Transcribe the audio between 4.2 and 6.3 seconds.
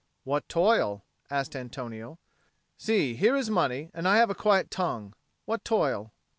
a quiet tongue. What toil?"